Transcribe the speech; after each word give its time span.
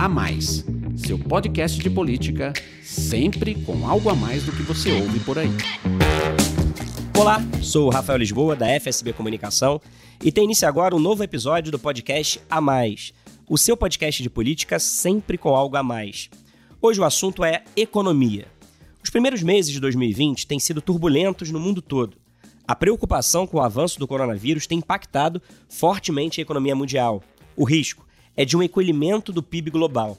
A 0.00 0.08
Mais, 0.08 0.64
seu 0.96 1.18
podcast 1.18 1.78
de 1.78 1.90
política, 1.90 2.54
sempre 2.82 3.54
com 3.54 3.86
algo 3.86 4.08
a 4.08 4.14
mais 4.14 4.42
do 4.42 4.50
que 4.50 4.62
você 4.62 4.90
ouve 4.92 5.20
por 5.20 5.38
aí. 5.38 5.50
Olá, 7.18 7.38
sou 7.60 7.86
o 7.86 7.90
Rafael 7.90 8.18
Lisboa, 8.18 8.56
da 8.56 8.66
FSB 8.80 9.12
Comunicação, 9.12 9.78
e 10.24 10.32
tem 10.32 10.44
início 10.44 10.66
agora 10.66 10.96
um 10.96 10.98
novo 10.98 11.22
episódio 11.22 11.70
do 11.70 11.78
podcast 11.78 12.40
A 12.48 12.62
Mais, 12.62 13.12
o 13.46 13.58
seu 13.58 13.76
podcast 13.76 14.22
de 14.22 14.30
política 14.30 14.78
sempre 14.78 15.36
com 15.36 15.54
algo 15.54 15.76
a 15.76 15.82
mais. 15.82 16.30
Hoje 16.80 16.98
o 16.98 17.04
assunto 17.04 17.44
é 17.44 17.62
economia. 17.76 18.46
Os 19.04 19.10
primeiros 19.10 19.42
meses 19.42 19.70
de 19.70 19.80
2020 19.80 20.46
têm 20.46 20.58
sido 20.58 20.80
turbulentos 20.80 21.50
no 21.50 21.60
mundo 21.60 21.82
todo. 21.82 22.16
A 22.66 22.74
preocupação 22.74 23.46
com 23.46 23.58
o 23.58 23.62
avanço 23.62 23.98
do 23.98 24.08
coronavírus 24.08 24.66
tem 24.66 24.78
impactado 24.78 25.42
fortemente 25.68 26.40
a 26.40 26.42
economia 26.42 26.74
mundial. 26.74 27.22
O 27.54 27.64
risco 27.64 28.08
é 28.40 28.44
de 28.46 28.56
um 28.56 28.62
encolhimento 28.62 29.34
do 29.34 29.42
PIB 29.42 29.70
global. 29.70 30.16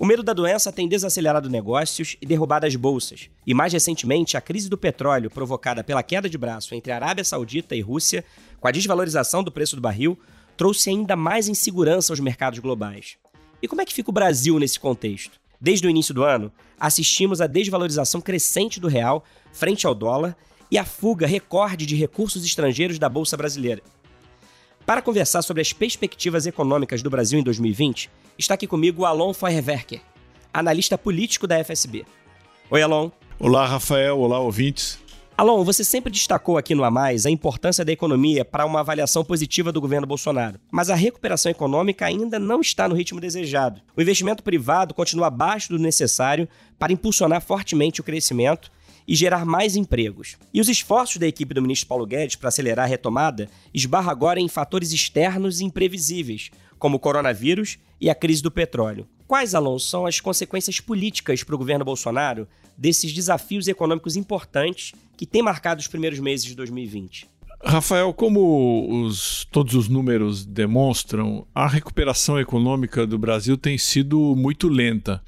O 0.00 0.06
medo 0.06 0.22
da 0.22 0.32
doença 0.32 0.72
tem 0.72 0.88
desacelerado 0.88 1.50
negócios 1.50 2.16
e 2.18 2.24
derrubado 2.24 2.64
as 2.64 2.74
bolsas. 2.74 3.28
E 3.46 3.52
mais 3.52 3.74
recentemente, 3.74 4.38
a 4.38 4.40
crise 4.40 4.70
do 4.70 4.78
petróleo 4.78 5.28
provocada 5.28 5.84
pela 5.84 6.02
queda 6.02 6.30
de 6.30 6.38
braço 6.38 6.74
entre 6.74 6.90
Arábia 6.90 7.22
Saudita 7.22 7.76
e 7.76 7.82
Rússia, 7.82 8.24
com 8.58 8.66
a 8.66 8.70
desvalorização 8.70 9.44
do 9.44 9.52
preço 9.52 9.76
do 9.76 9.82
barril, 9.82 10.18
trouxe 10.56 10.88
ainda 10.88 11.14
mais 11.14 11.46
insegurança 11.46 12.10
aos 12.10 12.20
mercados 12.20 12.58
globais. 12.58 13.18
E 13.60 13.68
como 13.68 13.82
é 13.82 13.84
que 13.84 13.92
fica 13.92 14.08
o 14.08 14.14
Brasil 14.14 14.58
nesse 14.58 14.80
contexto? 14.80 15.38
Desde 15.60 15.86
o 15.86 15.90
início 15.90 16.14
do 16.14 16.24
ano, 16.24 16.50
assistimos 16.80 17.42
à 17.42 17.46
desvalorização 17.46 18.22
crescente 18.22 18.80
do 18.80 18.88
real 18.88 19.22
frente 19.52 19.86
ao 19.86 19.94
dólar 19.94 20.34
e 20.70 20.78
à 20.78 20.86
fuga 20.86 21.26
recorde 21.26 21.84
de 21.84 21.96
recursos 21.96 22.46
estrangeiros 22.46 22.98
da 22.98 23.10
Bolsa 23.10 23.36
Brasileira. 23.36 23.82
Para 24.84 25.00
conversar 25.00 25.42
sobre 25.42 25.60
as 25.60 25.72
perspectivas 25.72 26.44
econômicas 26.44 27.02
do 27.02 27.10
Brasil 27.10 27.38
em 27.38 27.42
2020, 27.42 28.10
está 28.36 28.54
aqui 28.54 28.66
comigo 28.66 29.02
o 29.02 29.06
Alon 29.06 29.32
Feuerwerker, 29.32 30.00
analista 30.52 30.98
político 30.98 31.46
da 31.46 31.62
FSB. 31.62 32.04
Oi, 32.68 32.82
Alon. 32.82 33.10
Olá, 33.38 33.64
Rafael. 33.64 34.18
Olá, 34.18 34.40
ouvintes. 34.40 34.98
Alon, 35.38 35.62
você 35.62 35.84
sempre 35.84 36.10
destacou 36.10 36.58
aqui 36.58 36.74
no 36.74 36.82
A 36.82 36.90
Mais 36.90 37.26
a 37.26 37.30
importância 37.30 37.84
da 37.84 37.92
economia 37.92 38.44
para 38.44 38.66
uma 38.66 38.80
avaliação 38.80 39.24
positiva 39.24 39.70
do 39.70 39.80
governo 39.80 40.06
Bolsonaro. 40.06 40.58
Mas 40.70 40.90
a 40.90 40.96
recuperação 40.96 41.50
econômica 41.50 42.04
ainda 42.04 42.40
não 42.40 42.60
está 42.60 42.88
no 42.88 42.94
ritmo 42.96 43.20
desejado. 43.20 43.80
O 43.96 44.02
investimento 44.02 44.42
privado 44.42 44.94
continua 44.94 45.28
abaixo 45.28 45.68
do 45.68 45.78
necessário 45.78 46.48
para 46.76 46.92
impulsionar 46.92 47.40
fortemente 47.40 48.00
o 48.00 48.04
crescimento 48.04 48.70
e 49.06 49.14
gerar 49.14 49.44
mais 49.44 49.76
empregos. 49.76 50.36
E 50.52 50.60
os 50.60 50.68
esforços 50.68 51.16
da 51.16 51.26
equipe 51.26 51.54
do 51.54 51.62
ministro 51.62 51.88
Paulo 51.88 52.06
Guedes 52.06 52.36
para 52.36 52.48
acelerar 52.48 52.84
a 52.84 52.88
retomada 52.88 53.48
esbarra 53.72 54.10
agora 54.10 54.40
em 54.40 54.48
fatores 54.48 54.92
externos 54.92 55.60
e 55.60 55.64
imprevisíveis, 55.64 56.50
como 56.78 56.96
o 56.96 57.00
coronavírus 57.00 57.78
e 58.00 58.10
a 58.10 58.14
crise 58.14 58.42
do 58.42 58.50
petróleo. 58.50 59.06
Quais, 59.26 59.54
Alonso, 59.54 59.86
são 59.86 60.06
as 60.06 60.20
consequências 60.20 60.80
políticas 60.80 61.42
para 61.42 61.54
o 61.54 61.58
governo 61.58 61.84
Bolsonaro 61.84 62.46
desses 62.76 63.12
desafios 63.12 63.68
econômicos 63.68 64.16
importantes 64.16 64.92
que 65.16 65.26
têm 65.26 65.42
marcado 65.42 65.80
os 65.80 65.86
primeiros 65.86 66.18
meses 66.18 66.44
de 66.44 66.54
2020? 66.54 67.28
Rafael, 67.64 68.12
como 68.12 69.04
os, 69.06 69.46
todos 69.52 69.74
os 69.74 69.88
números 69.88 70.44
demonstram, 70.44 71.46
a 71.54 71.68
recuperação 71.68 72.38
econômica 72.40 73.06
do 73.06 73.16
Brasil 73.16 73.56
tem 73.56 73.78
sido 73.78 74.34
muito 74.34 74.68
lenta. 74.68 75.22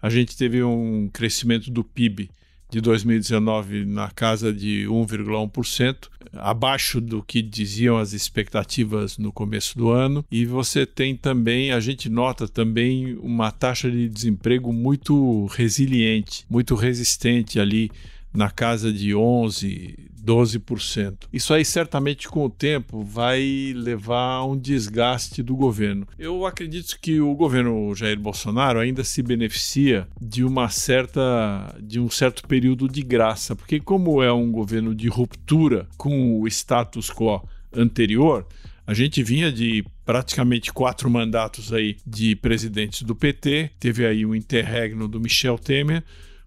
A 0.00 0.08
gente 0.08 0.36
teve 0.36 0.62
um 0.62 1.10
crescimento 1.12 1.70
do 1.70 1.84
PIB 1.84 2.30
de 2.70 2.80
2019 2.80 3.84
na 3.84 4.10
casa 4.10 4.52
de 4.52 4.86
1,1%, 4.88 6.08
abaixo 6.32 7.00
do 7.00 7.22
que 7.22 7.40
diziam 7.40 7.96
as 7.96 8.12
expectativas 8.12 9.18
no 9.18 9.32
começo 9.32 9.76
do 9.76 9.90
ano. 9.90 10.24
E 10.30 10.44
você 10.44 10.84
tem 10.84 11.16
também, 11.16 11.72
a 11.72 11.80
gente 11.80 12.08
nota 12.08 12.48
também 12.48 13.16
uma 13.20 13.50
taxa 13.50 13.90
de 13.90 14.08
desemprego 14.08 14.72
muito 14.72 15.46
resiliente, 15.46 16.44
muito 16.48 16.74
resistente 16.74 17.58
ali 17.60 17.90
na 18.34 18.50
casa 18.50 18.92
de 18.92 19.14
11, 19.14 20.10
12%. 20.26 21.28
Isso 21.32 21.54
aí 21.54 21.64
certamente 21.64 22.28
com 22.28 22.44
o 22.44 22.50
tempo 22.50 23.02
vai 23.04 23.72
levar 23.74 24.34
a 24.34 24.44
um 24.44 24.58
desgaste 24.58 25.42
do 25.42 25.54
governo. 25.54 26.06
Eu 26.18 26.44
acredito 26.44 26.98
que 27.00 27.20
o 27.20 27.34
governo 27.34 27.94
Jair 27.94 28.18
Bolsonaro 28.18 28.80
ainda 28.80 29.04
se 29.04 29.22
beneficia 29.22 30.08
de 30.20 30.42
uma 30.42 30.68
certa 30.68 31.76
de 31.80 32.00
um 32.00 32.10
certo 32.10 32.46
período 32.48 32.88
de 32.88 33.02
graça, 33.02 33.54
porque 33.54 33.78
como 33.78 34.22
é 34.22 34.32
um 34.32 34.50
governo 34.50 34.94
de 34.94 35.08
ruptura 35.08 35.86
com 35.96 36.40
o 36.40 36.48
status 36.48 37.10
quo 37.10 37.46
anterior, 37.72 38.46
a 38.86 38.94
gente 38.94 39.22
vinha 39.22 39.52
de 39.52 39.84
praticamente 40.04 40.72
quatro 40.72 41.10
mandatos 41.10 41.72
aí 41.72 41.96
de 42.06 42.36
presidentes 42.36 43.02
do 43.02 43.14
PT, 43.14 43.70
teve 43.78 44.06
aí 44.06 44.24
o 44.24 44.34
interregno 44.34 45.08
do 45.08 45.20
Michel 45.20 45.58
Temer, 45.58 46.04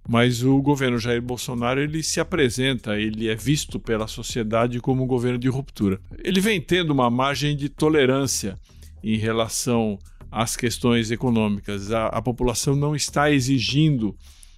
mas 0.10 0.44
o 0.44 0.60
governo 0.60 0.98
Jair 0.98 1.22
Bolsonaro 1.22 1.80
ele 1.80 2.02
se 2.02 2.20
apresenta, 2.20 3.00
ele 3.00 3.30
é 3.30 3.36
visto 3.36 3.80
pela 3.80 4.08
sociedade 4.08 4.80
como 4.80 5.04
um 5.04 5.08
governo 5.08 5.38
de 5.38 5.48
ruptura. 5.48 6.02
Ele 6.24 6.42
vem 6.42 6.60
tendo 6.60 6.90
uma 6.90 7.12
margem 7.12 7.56
de 7.56 7.70
tolerância 7.70 8.60
em 9.04 9.18
relação 9.18 10.00
às 10.32 10.58
questões 10.58 11.12
econômicas. 11.12 11.92
A, 11.92 12.08
a 12.08 12.24
população 12.24 12.76
não 12.76 12.96
está 12.96 13.30
exigindo 13.30 14.18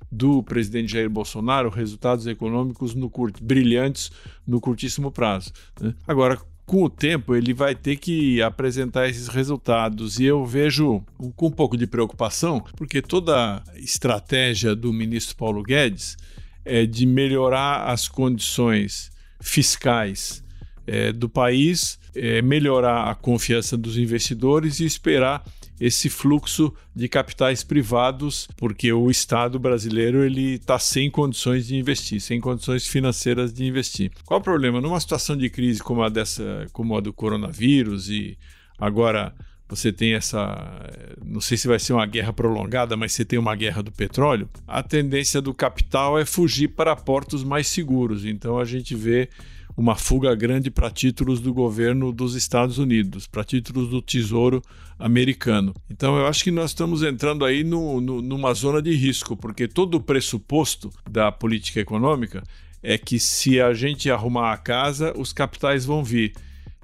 do 0.10 0.42
presidente 0.42 0.94
Jair 0.94 1.10
Bolsonaro 1.10 1.70
resultados 1.70 2.28
econômicos 2.28 2.96
no 2.96 3.10
curt, 3.10 3.42
brilhantes 3.42 4.10
no 4.48 4.62
curtíssimo 4.62 5.12
prazo. 5.12 5.52
Né? 5.82 5.94
Agora, 6.08 6.40
com 6.72 6.84
o 6.84 6.90
tempo 6.90 7.36
ele 7.36 7.54
vai 7.54 7.76
ter 7.76 7.98
que 7.98 8.42
apresentar 8.42 9.10
esses 9.10 9.28
resultados. 9.28 10.22
E 10.22 10.24
eu 10.24 10.46
vejo 10.46 11.04
com 11.36 11.48
um 11.48 11.52
pouco 11.52 11.76
de 11.76 11.86
preocupação, 11.86 12.64
porque 12.78 13.02
toda 13.02 13.58
a 13.58 13.78
estratégia 13.78 14.74
do 14.74 14.94
ministro 14.94 15.36
Paulo 15.36 15.62
Guedes 15.64 16.16
é 16.64 16.86
de 16.86 17.06
melhorar 17.06 17.90
as 17.90 18.08
condições 18.08 19.12
fiscais 19.42 20.42
é, 20.88 21.12
do 21.12 21.28
país, 21.28 22.00
é, 22.16 22.42
melhorar 22.42 23.10
a 23.10 23.16
confiança 23.16 23.76
dos 23.76 23.98
investidores 23.98 24.80
e 24.80 24.86
esperar 24.86 25.44
esse 25.82 26.12
fluxo 26.12 26.72
de 26.96 27.10
capitais 27.10 27.64
privados, 27.64 28.48
porque 28.56 28.94
o 28.94 29.10
Estado 29.10 29.58
brasileiro 29.58 30.24
ele 30.24 30.54
está 30.54 30.78
sem 30.78 31.10
condições 31.10 31.66
de 31.66 31.76
investir, 31.76 32.22
sem 32.22 32.40
condições 32.40 32.86
financeiras 32.86 33.52
de 33.52 33.66
investir. 33.66 34.12
Qual 34.24 34.40
o 34.40 34.44
problema? 34.44 34.80
Numa 34.80 35.00
situação 35.00 35.36
de 35.36 35.50
crise 35.50 35.82
como 35.82 36.04
a 36.04 36.10
dessa, 36.10 36.68
como 36.72 36.96
a 36.96 37.02
do 37.02 37.12
coronavírus 37.12 38.10
e 38.10 38.38
agora 38.78 39.34
você 39.68 39.92
tem 39.92 40.14
essa, 40.14 40.86
não 41.26 41.42
sei 41.42 41.58
se 41.58 41.68
vai 41.68 41.80
ser 41.80 41.94
uma 41.94 42.06
guerra 42.06 42.32
prolongada, 42.32 42.96
mas 42.96 43.14
você 43.14 43.26
tem 43.26 43.40
uma 43.40 43.56
guerra 43.56 43.82
do 43.82 43.92
petróleo, 43.92 44.48
a 44.68 44.84
tendência 44.84 45.42
do 45.42 45.54
capital 45.54 46.20
é 46.20 46.26
fugir 46.26 46.68
para 46.68 46.96
portos 46.96 47.44
mais 47.44 47.68
seguros. 47.68 48.24
Então 48.24 48.60
a 48.60 48.66
gente 48.66 48.94
vê 48.94 49.30
uma 49.76 49.96
fuga 49.96 50.34
grande 50.36 50.70
para 50.70 50.90
títulos 50.90 51.40
do 51.40 51.54
governo 51.54 52.12
dos 52.12 52.36
Estados 52.36 52.78
Unidos, 52.78 53.28
para 53.28 53.44
títulos 53.44 53.90
do 53.90 54.02
Tesouro 54.02 54.62
americano. 55.00 55.74
Então 55.90 56.18
eu 56.18 56.28
acho 56.28 56.44
que 56.44 56.52
nós 56.52 56.72
estamos 56.72 57.04
entrando 57.04 57.44
aí 57.46 57.64
no, 57.64 58.00
no, 58.00 58.22
numa 58.22 58.54
zona 58.54 58.82
de 58.82 58.94
risco, 58.94 59.36
porque 59.36 59.68
todo 59.68 59.96
o 59.96 60.02
pressuposto 60.02 60.90
da 61.10 61.32
política 61.32 61.80
econômica 61.80 62.44
é 62.84 62.98
que 62.98 63.20
se 63.20 63.62
a 63.62 63.74
gente 63.74 64.10
arrumar 64.10 64.54
a 64.54 64.58
casa, 64.58 65.14
os 65.18 65.32
capitais 65.32 65.86
vão 65.86 66.04
vir. 66.04 66.34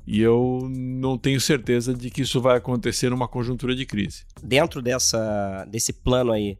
E 0.05 0.21
eu 0.21 0.67
não 0.71 1.17
tenho 1.17 1.41
certeza 1.41 1.93
de 1.93 2.09
que 2.09 2.21
isso 2.21 2.39
vai 2.39 2.57
acontecer 2.57 3.09
numa 3.09 3.27
conjuntura 3.27 3.75
de 3.75 3.85
crise. 3.85 4.23
Dentro 4.41 4.81
dessa, 4.81 5.65
desse 5.69 5.91
plano 5.91 6.31
aí 6.31 6.57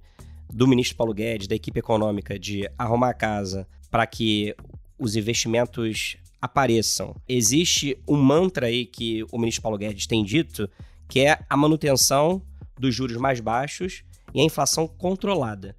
do 0.52 0.68
ministro 0.68 0.98
Paulo 0.98 1.14
Guedes, 1.14 1.48
da 1.48 1.56
equipe 1.56 1.80
econômica, 1.80 2.38
de 2.38 2.70
arrumar 2.78 3.10
a 3.12 3.14
casa 3.14 3.66
para 3.90 4.06
que 4.06 4.54
os 4.98 5.16
investimentos 5.16 6.18
apareçam. 6.42 7.16
Existe 7.28 7.98
um 8.08 8.16
mantra 8.16 8.68
aí 8.68 8.86
que 8.86 9.26
o 9.32 9.38
ministro 9.38 9.62
Paulo 9.62 9.78
Guedes 9.78 10.08
tem 10.08 10.24
dito, 10.24 10.70
que 11.08 11.22
é 11.22 11.40
a 11.50 11.58
manutenção 11.58 12.42
dos 12.78 12.94
juros 12.94 13.18
mais 13.18 13.40
baixos 13.40 14.04
e 14.34 14.42
a 14.42 14.44
inflação 14.44 14.88
controlada. 14.88 15.76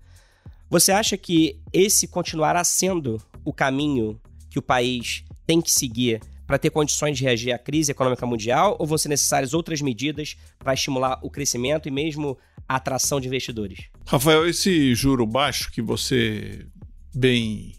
Você 0.70 0.92
acha 0.92 1.16
que 1.16 1.60
esse 1.72 2.06
continuará 2.08 2.62
sendo 2.64 3.20
o 3.44 3.52
caminho 3.52 4.20
que 4.50 4.58
o 4.58 4.62
país 4.62 5.24
tem 5.46 5.60
que 5.60 5.70
seguir 5.70 6.20
para 6.46 6.58
ter 6.58 6.70
condições 6.70 7.16
de 7.16 7.24
reagir 7.24 7.52
à 7.52 7.58
crise 7.58 7.92
econômica 7.92 8.26
mundial 8.26 8.76
ou 8.78 8.86
vão 8.86 8.98
ser 8.98 9.08
necessárias 9.08 9.54
outras 9.54 9.80
medidas 9.80 10.36
para 10.58 10.74
estimular 10.74 11.18
o 11.22 11.30
crescimento 11.30 11.88
e 11.88 11.90
mesmo 11.90 12.36
a 12.66 12.76
atração 12.76 13.20
de 13.20 13.28
investidores? 13.28 13.86
Rafael, 14.06 14.48
esse 14.48 14.94
juro 14.94 15.26
baixo 15.26 15.70
que 15.70 15.82
você 15.82 16.66
bem 17.14 17.77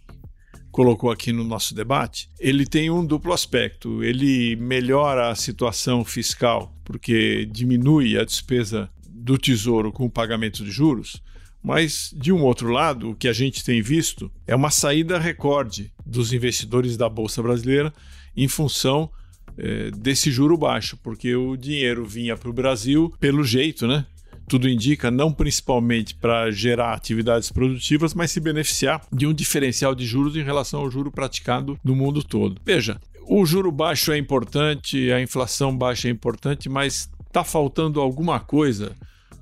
colocou 0.79 1.11
aqui 1.11 1.33
no 1.33 1.43
nosso 1.43 1.75
debate, 1.75 2.29
ele 2.39 2.65
tem 2.65 2.89
um 2.89 3.05
duplo 3.05 3.33
aspecto. 3.33 4.01
Ele 4.01 4.55
melhora 4.55 5.29
a 5.29 5.35
situação 5.35 6.05
fiscal, 6.05 6.73
porque 6.85 7.45
diminui 7.51 8.17
a 8.17 8.23
despesa 8.23 8.89
do 9.05 9.37
Tesouro 9.37 9.91
com 9.91 10.05
o 10.05 10.09
pagamento 10.09 10.63
de 10.63 10.71
juros. 10.71 11.21
Mas, 11.61 12.15
de 12.15 12.31
um 12.31 12.41
outro 12.43 12.69
lado, 12.69 13.09
o 13.09 13.15
que 13.15 13.27
a 13.27 13.33
gente 13.33 13.61
tem 13.61 13.81
visto 13.81 14.31
é 14.47 14.55
uma 14.55 14.71
saída 14.71 15.19
recorde 15.19 15.91
dos 16.05 16.31
investidores 16.31 16.95
da 16.95 17.09
Bolsa 17.09 17.43
Brasileira 17.43 17.93
em 18.33 18.47
função 18.47 19.11
eh, 19.57 19.91
desse 19.91 20.31
juro 20.31 20.55
baixo, 20.55 20.97
porque 21.03 21.35
o 21.35 21.57
dinheiro 21.57 22.05
vinha 22.05 22.37
para 22.37 22.49
o 22.49 22.53
Brasil 22.53 23.13
pelo 23.19 23.43
jeito, 23.43 23.85
né? 23.85 24.05
Tudo 24.49 24.67
indica, 24.67 25.11
não 25.11 25.31
principalmente 25.31 26.15
para 26.15 26.49
gerar 26.51 26.93
atividades 26.93 27.51
produtivas, 27.51 28.13
mas 28.13 28.31
se 28.31 28.39
beneficiar 28.39 29.01
de 29.13 29.27
um 29.27 29.33
diferencial 29.33 29.93
de 29.93 30.05
juros 30.05 30.35
em 30.35 30.43
relação 30.43 30.81
ao 30.81 30.91
juro 30.91 31.11
praticado 31.11 31.79
no 31.83 31.95
mundo 31.95 32.23
todo. 32.23 32.59
Veja, 32.65 32.99
o 33.27 33.45
juro 33.45 33.71
baixo 33.71 34.11
é 34.11 34.17
importante, 34.17 35.11
a 35.11 35.21
inflação 35.21 35.77
baixa 35.77 36.07
é 36.07 36.11
importante, 36.11 36.67
mas 36.67 37.09
está 37.27 37.43
faltando 37.43 38.01
alguma 38.01 38.39
coisa 38.39 38.95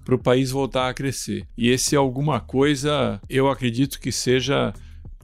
para 0.03 0.15
o 0.15 0.19
país 0.19 0.51
voltar 0.51 0.89
a 0.89 0.93
crescer. 0.93 1.47
E 1.57 1.69
esse 1.69 1.95
alguma 1.95 2.39
coisa, 2.41 3.19
eu 3.29 3.49
acredito 3.49 3.99
que 3.99 4.11
seja 4.11 4.73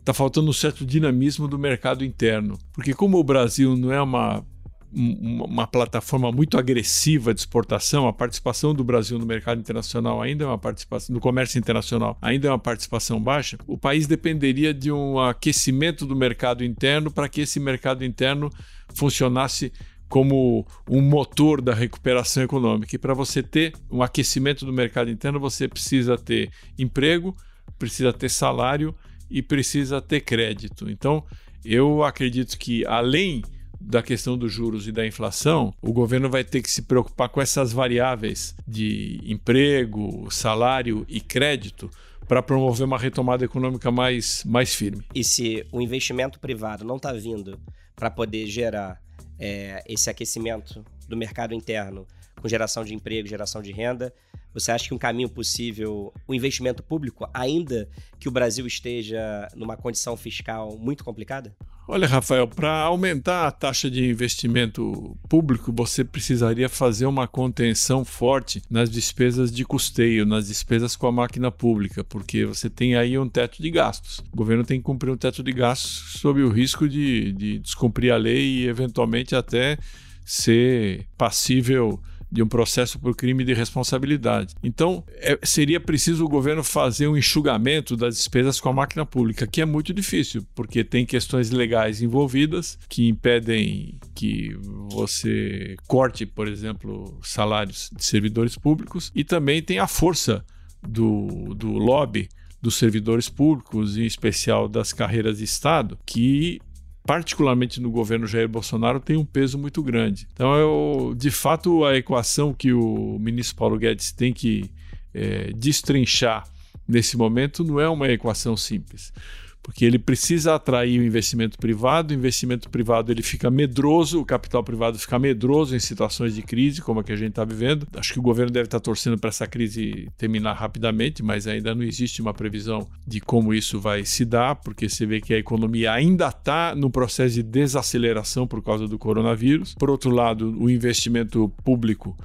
está 0.04 0.14
faltando 0.14 0.50
um 0.50 0.54
certo 0.54 0.86
dinamismo 0.86 1.48
do 1.48 1.58
mercado 1.58 2.04
interno. 2.04 2.60
Porque 2.74 2.94
como 2.94 3.18
o 3.18 3.24
Brasil 3.24 3.76
não 3.78 3.92
é 3.92 4.02
uma 4.02 4.46
uma 4.96 5.66
plataforma 5.66 6.32
muito 6.32 6.58
agressiva 6.58 7.34
de 7.34 7.40
exportação, 7.40 8.08
a 8.08 8.14
participação 8.14 8.74
do 8.74 8.84
Brasil 8.84 9.18
no 9.18 9.26
mercado 9.26 9.60
internacional 9.60 10.22
ainda 10.22 10.44
é 10.44 10.48
uma 10.48 10.58
participação, 10.58 11.14
no 11.14 11.20
comércio 11.20 11.58
internacional 11.58 12.18
ainda 12.22 12.48
é 12.48 12.52
uma 12.52 12.60
participação 12.60 13.20
baixa, 13.22 13.58
o 13.66 13.78
país 13.78 14.06
dependeria 14.06 14.74
de 14.74 14.92
um 14.92 15.20
aquecimento 15.20 16.06
do 16.06 16.16
mercado 16.16 16.64
interno 16.64 17.10
para 17.10 17.28
que 17.28 17.42
esse 17.42 17.60
mercado 17.60 18.06
interno 18.06 18.52
funcionasse 18.94 19.74
como 20.08 20.68
um 20.88 21.02
motor 21.02 21.60
da 21.60 21.74
recuperação 21.74 22.44
econômica. 22.44 22.96
E 22.96 23.00
para 23.00 23.16
você 23.16 23.42
ter 23.42 23.74
um 23.90 24.04
aquecimento 24.04 24.64
do 24.64 24.72
mercado 24.72 25.10
interno, 25.10 25.40
você 25.40 25.68
precisa 25.68 26.16
ter 26.20 26.52
emprego, 26.78 27.36
precisa 27.80 28.14
ter 28.14 28.30
salário 28.30 28.94
e 29.28 29.42
precisa 29.42 30.00
ter 30.00 30.22
crédito. 30.22 30.88
Então, 30.88 31.24
eu 31.66 32.04
acredito 32.04 32.60
que 32.60 32.86
além 32.86 33.42
da 33.86 34.02
questão 34.02 34.38
dos 34.38 34.52
juros 34.52 34.88
e 34.88 34.92
da 34.92 35.06
inflação, 35.06 35.74
o 35.82 35.92
governo 35.92 36.30
vai 36.30 36.44
ter 36.44 36.62
que 36.62 36.72
se 36.72 36.84
preocupar 36.84 37.30
com 37.30 37.42
essas 37.42 37.74
variáveis 37.74 38.56
de 38.68 39.20
emprego, 39.26 40.28
salário 40.32 41.06
e 41.10 41.20
crédito 41.20 41.90
para 42.28 42.42
promover 42.42 42.86
uma 42.86 42.98
retomada 42.98 43.44
econômica 43.44 43.92
mais, 43.92 44.44
mais 44.46 44.74
firme. 44.74 45.04
E 45.14 45.24
se 45.24 45.66
o 45.72 45.82
investimento 45.82 46.40
privado 46.40 46.86
não 46.86 46.96
está 46.96 47.12
vindo 47.12 47.60
para 47.96 48.10
poder 48.10 48.48
gerar 48.48 49.02
é, 49.38 49.84
esse 49.88 50.10
aquecimento 50.10 50.84
do 51.08 51.18
mercado 51.18 51.54
interno 51.54 52.08
com 52.42 52.48
geração 52.48 52.84
de 52.84 52.94
emprego, 52.94 53.28
geração 53.28 53.62
de 53.62 53.72
renda, 53.72 54.14
você 54.54 54.72
acha 54.72 54.88
que 54.88 54.94
um 54.94 54.98
caminho 54.98 55.30
possível, 55.30 56.14
o 56.28 56.34
investimento 56.34 56.84
público, 56.84 57.28
ainda 57.34 57.90
que 58.20 58.28
o 58.28 58.32
Brasil 58.32 58.68
esteja 58.68 59.48
numa 59.56 59.76
condição 59.76 60.16
fiscal 60.16 60.78
muito 60.78 61.04
complicada? 61.04 61.56
Olha, 61.86 62.08
Rafael, 62.08 62.48
para 62.48 62.72
aumentar 62.84 63.46
a 63.46 63.52
taxa 63.52 63.92
de 63.92 64.10
investimento 64.10 65.18
público, 65.28 65.74
você 65.76 66.02
precisaria 66.02 66.70
fazer 66.70 67.06
uma 67.06 67.28
contenção 67.28 68.06
forte 68.06 68.62
nas 68.70 68.90
despesas 68.90 69.52
de 69.52 69.66
custeio, 69.66 70.26
nas 70.26 70.48
despesas 70.48 70.96
com 70.96 71.08
a 71.08 71.12
máquina 71.12 71.52
pública, 71.52 72.02
porque 72.02 72.46
você 72.46 72.70
tem 72.70 72.96
aí 72.96 73.18
um 73.18 73.28
teto 73.28 73.62
de 73.62 73.70
gastos. 73.70 74.20
O 74.32 74.38
governo 74.38 74.64
tem 74.64 74.80
que 74.80 74.86
cumprir 74.86 75.12
um 75.12 75.18
teto 75.18 75.44
de 75.44 75.52
gastos 75.52 76.22
sob 76.22 76.42
o 76.42 76.50
risco 76.50 76.88
de, 76.88 77.34
de 77.34 77.60
descumprir 77.60 78.14
a 78.14 78.18
lei 78.18 78.62
e, 78.62 78.68
eventualmente, 78.68 79.36
até 79.36 79.78
ser 80.26 81.06
passível 81.18 82.00
de 82.34 82.42
um 82.42 82.48
processo 82.48 83.00
por 83.00 83.16
crime 83.16 83.44
de 83.44 83.54
responsabilidade. 83.54 84.56
Então, 84.64 85.04
é, 85.18 85.38
seria 85.44 85.80
preciso 85.80 86.26
o 86.26 86.28
governo 86.28 86.64
fazer 86.64 87.08
um 87.08 87.16
enxugamento 87.16 87.96
das 87.96 88.16
despesas 88.18 88.60
com 88.60 88.70
a 88.70 88.74
máquina 88.74 89.06
pública, 89.06 89.46
que 89.46 89.62
é 89.62 89.66
muito 89.66 89.94
difícil, 89.94 90.44
porque 90.56 90.84
tem 90.84 91.06
questões 91.06 91.52
legais 91.52 92.02
envolvidas 92.02 92.80
que 92.90 93.08
impedem 93.08 94.00
que 94.16 94.58
você 94.90 95.76
corte, 95.88 96.26
por 96.26 96.48
exemplo, 96.48 97.20
salários 97.22 97.92
de 97.96 98.04
servidores 98.04 98.58
públicos, 98.58 99.12
e 99.14 99.24
também 99.24 99.62
tem 99.62 99.78
a 99.78 99.88
força 99.88 100.44
do, 100.82 101.54
do 101.54 101.74
lobby 101.74 102.28
dos 102.60 102.76
servidores 102.76 103.30
públicos, 103.30 103.96
em 103.96 104.06
especial 104.06 104.68
das 104.68 104.92
carreiras 104.92 105.38
de 105.38 105.44
Estado, 105.44 106.00
que 106.04 106.60
particularmente 107.06 107.82
no 107.82 107.92
governo 107.92 108.26
Jair 108.26 108.48
Bolsonaro, 108.48 109.00
tem 109.00 109.18
um 109.18 109.26
peso 109.26 109.58
muito 109.58 109.84
grande. 109.84 110.28
Então, 110.34 110.56
eu, 110.56 111.14
de 111.16 111.30
fato, 111.30 111.84
a 111.86 111.98
equação 111.98 112.54
que 112.54 112.72
o 112.72 113.18
ministro 113.20 113.56
Paulo 113.56 113.78
Guedes 113.78 114.12
tem 114.12 114.32
que 114.32 114.72
é, 115.14 115.52
destrinchar 115.54 116.46
nesse 116.88 117.16
momento 117.16 117.64
não 117.64 117.80
é 117.80 117.88
uma 117.88 118.10
equação 118.10 118.58
simples 118.58 119.14
porque 119.64 119.86
ele 119.86 119.98
precisa 119.98 120.56
atrair 120.56 121.00
o 121.00 121.04
investimento 121.04 121.58
privado, 121.58 122.14
o 122.14 122.18
investimento 122.18 122.70
privado 122.70 123.12
ele 123.12 123.24
fica 123.24 123.50
medroso, 123.50 124.20
o 124.20 124.26
capital 124.26 124.62
privado 124.62 125.00
fica 125.00 125.18
medroso 125.18 125.74
em 125.74 125.80
situações 125.80 126.36
de 126.36 126.42
crise 126.42 126.82
como 126.82 127.00
a 127.00 127.04
que 127.04 127.14
a 127.14 127.16
gente 127.16 127.30
está 127.30 127.46
vivendo. 127.46 127.88
Acho 127.96 128.14
que 128.14 128.20
o 128.20 128.22
governo 128.22 128.52
deve 128.52 128.66
estar 128.66 128.80
tá 128.80 128.84
torcendo 128.84 129.18
para 129.18 129.30
essa 129.30 129.48
crise 129.48 130.10
terminar 130.18 130.54
rapidamente, 130.54 131.24
mas 131.24 131.48
ainda 131.48 131.74
não 131.74 131.84
existe 131.84 132.22
uma 132.22 132.34
previsão 132.34 132.88
de 133.08 133.22
como 133.22 133.54
isso 133.54 133.80
vai 133.80 134.04
se 134.04 134.26
dar, 134.26 134.56
porque 134.56 134.90
você 134.90 135.06
vê 135.06 135.22
que 135.22 135.34
a 135.34 135.38
economia 135.38 135.94
ainda 135.94 136.28
está 136.28 136.76
no 136.76 136.90
processo 136.90 137.36
de 137.36 137.44
desaceleração 137.44 138.46
por 138.46 138.62
causa 138.62 138.86
do 138.86 139.00
coronavírus. 139.00 139.74
Por 139.76 139.90
outro 139.90 140.12
lado, 140.12 140.56
o 140.60 140.70
investimento 140.70 141.50
público 141.64 142.18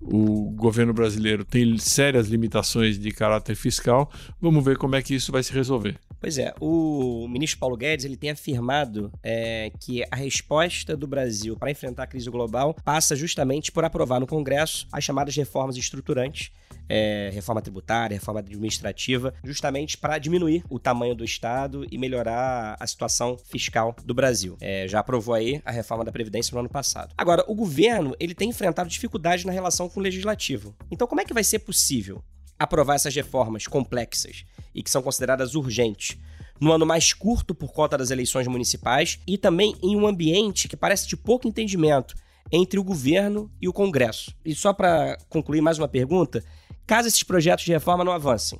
o 0.00 0.50
governo 0.50 0.92
brasileiro 0.92 1.44
tem 1.44 1.76
sérias 1.78 2.28
limitações 2.28 2.98
de 2.98 3.10
caráter 3.10 3.54
fiscal. 3.54 4.10
Vamos 4.40 4.64
ver 4.64 4.76
como 4.76 4.96
é 4.96 5.02
que 5.02 5.14
isso 5.14 5.32
vai 5.32 5.42
se 5.42 5.52
resolver. 5.52 5.98
Pois 6.20 6.36
é, 6.36 6.52
o 6.60 7.28
ministro 7.28 7.60
Paulo 7.60 7.76
Guedes 7.76 8.04
ele 8.04 8.16
tem 8.16 8.30
afirmado 8.30 9.12
é, 9.22 9.70
que 9.80 10.02
a 10.10 10.16
resposta 10.16 10.96
do 10.96 11.06
Brasil 11.06 11.56
para 11.56 11.70
enfrentar 11.70 12.04
a 12.04 12.06
crise 12.06 12.28
global 12.28 12.74
passa 12.84 13.14
justamente 13.14 13.70
por 13.70 13.84
aprovar 13.84 14.18
no 14.18 14.26
Congresso 14.26 14.86
as 14.90 15.04
chamadas 15.04 15.36
reformas 15.36 15.76
estruturantes, 15.76 16.50
é, 16.88 17.30
reforma 17.32 17.60
tributária, 17.60 18.14
reforma 18.14 18.40
administrativa, 18.40 19.34
justamente 19.44 19.98
para 19.98 20.18
diminuir 20.18 20.64
o 20.68 20.78
tamanho 20.78 21.14
do 21.14 21.24
Estado 21.24 21.86
e 21.90 21.98
melhorar 21.98 22.76
a 22.78 22.86
situação 22.86 23.36
fiscal 23.36 23.94
do 24.04 24.14
Brasil. 24.14 24.56
É, 24.60 24.86
já 24.88 25.00
aprovou 25.00 25.34
aí 25.34 25.60
a 25.64 25.70
reforma 25.70 26.04
da 26.04 26.12
Previdência 26.12 26.54
no 26.54 26.60
ano 26.60 26.68
passado. 26.68 27.14
Agora, 27.16 27.44
o 27.46 27.54
governo 27.54 28.14
ele 28.18 28.34
tem 28.34 28.48
enfrentado 28.48 28.88
dificuldades 28.88 29.44
na 29.44 29.52
relação 29.52 29.88
com 29.88 30.00
o 30.00 30.02
legislativo. 30.02 30.74
Então, 30.90 31.06
como 31.06 31.20
é 31.20 31.24
que 31.24 31.34
vai 31.34 31.44
ser 31.44 31.60
possível 31.60 32.22
aprovar 32.58 32.94
essas 32.94 33.14
reformas 33.14 33.66
complexas 33.66 34.44
e 34.74 34.82
que 34.82 34.90
são 34.90 35.02
consideradas 35.02 35.54
urgentes 35.54 36.18
no 36.60 36.72
ano 36.72 36.84
mais 36.84 37.12
curto 37.12 37.54
por 37.54 37.72
conta 37.72 37.96
das 37.96 38.10
eleições 38.10 38.46
municipais 38.48 39.20
e 39.26 39.38
também 39.38 39.76
em 39.82 39.96
um 39.96 40.06
ambiente 40.06 40.68
que 40.68 40.76
parece 40.76 41.06
de 41.06 41.16
pouco 41.16 41.46
entendimento 41.46 42.16
entre 42.50 42.80
o 42.80 42.84
governo 42.84 43.50
e 43.60 43.68
o 43.68 43.72
Congresso. 43.72 44.34
E 44.44 44.54
só 44.54 44.72
para 44.72 45.18
concluir 45.28 45.60
mais 45.60 45.78
uma 45.78 45.86
pergunta, 45.86 46.42
caso 46.88 47.06
esses 47.06 47.22
projetos 47.22 47.66
de 47.66 47.72
reforma 47.72 48.02
não 48.02 48.10
avancem, 48.10 48.58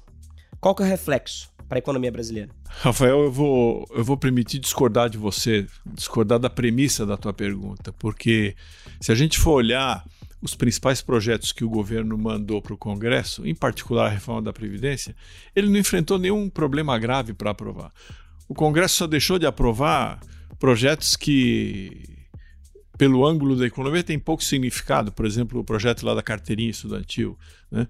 qual 0.60 0.74
que 0.74 0.82
é 0.82 0.86
o 0.86 0.88
reflexo 0.88 1.50
para 1.66 1.78
a 1.78 1.80
economia 1.80 2.12
brasileira? 2.12 2.50
Rafael, 2.68 3.24
eu 3.24 3.32
vou, 3.32 3.88
eu 3.90 4.04
vou 4.04 4.16
permitir 4.16 4.58
discordar 4.58 5.08
de 5.08 5.16
você, 5.16 5.66
discordar 5.86 6.38
da 6.38 6.50
premissa 6.50 7.06
da 7.06 7.16
tua 7.16 7.32
pergunta, 7.32 7.92
porque 7.98 8.54
se 9.00 9.10
a 9.10 9.14
gente 9.14 9.38
for 9.38 9.52
olhar 9.52 10.04
os 10.42 10.54
principais 10.54 11.00
projetos 11.00 11.52
que 11.52 11.64
o 11.64 11.70
governo 11.70 12.16
mandou 12.16 12.60
para 12.60 12.74
o 12.74 12.78
Congresso, 12.78 13.46
em 13.46 13.54
particular 13.54 14.06
a 14.06 14.10
reforma 14.10 14.42
da 14.42 14.52
Previdência, 14.52 15.16
ele 15.56 15.68
não 15.68 15.78
enfrentou 15.78 16.18
nenhum 16.18 16.48
problema 16.50 16.98
grave 16.98 17.32
para 17.32 17.50
aprovar. 17.50 17.92
O 18.46 18.54
Congresso 18.54 18.96
só 18.96 19.06
deixou 19.06 19.38
de 19.38 19.46
aprovar 19.46 20.20
projetos 20.58 21.16
que 21.16 22.17
pelo 22.98 23.24
ângulo 23.24 23.54
da 23.54 23.64
economia 23.64 24.02
tem 24.02 24.18
pouco 24.18 24.42
significado, 24.42 25.12
por 25.12 25.24
exemplo, 25.24 25.60
o 25.60 25.64
projeto 25.64 26.04
lá 26.04 26.14
da 26.14 26.22
carteirinha 26.22 26.68
estudantil. 26.68 27.38
Né? 27.70 27.86